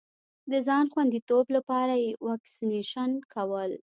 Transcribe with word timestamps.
د 0.51 0.53
ځان 0.67 0.85
خوندیتوب 0.93 1.45
لپاره 1.57 1.93
یې 2.03 2.11
واکسېنېشن 2.25 3.11
کول. 3.33 3.71